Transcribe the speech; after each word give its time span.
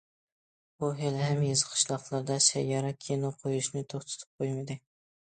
ئۇ 0.85 0.89
ھېلىھەم 1.01 1.43
يېزا، 1.49 1.69
قىشلاقلاردا 1.75 2.39
سەييارە 2.49 2.93
كىنو 3.07 3.35
قويۇشنى 3.45 3.89
توختىتىپ 3.97 4.31
قويمىدى. 4.47 4.85